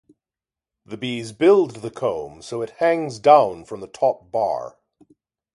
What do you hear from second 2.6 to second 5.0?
it hangs down from the top bar.